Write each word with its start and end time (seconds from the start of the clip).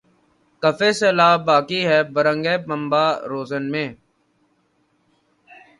کفِ 0.63 0.79
سیلاب 0.99 1.39
باقی 1.47 1.81
ہے‘ 1.89 1.99
برنگِ 2.13 2.47
پنبہ‘ 2.65 3.05
روزن 3.29 3.63
میں 3.71 3.87